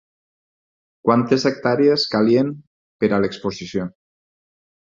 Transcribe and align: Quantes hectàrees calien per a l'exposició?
Quantes 1.07 1.45
hectàrees 1.51 2.07
calien 2.15 2.51
per 3.05 3.13
a 3.19 3.23
l'exposició? 3.25 3.87